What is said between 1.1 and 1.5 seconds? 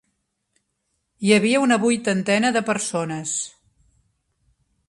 Hi